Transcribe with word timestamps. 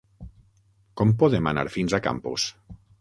Com 1.01 1.13
podem 1.23 1.49
anar 1.51 1.67
fins 1.77 1.97
a 1.99 2.01
Campos? 2.09 2.47